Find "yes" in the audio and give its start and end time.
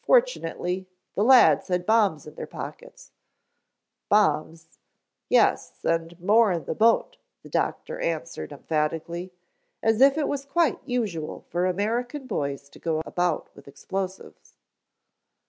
5.28-5.84